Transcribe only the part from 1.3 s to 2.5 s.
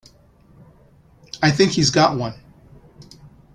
I think he's got one.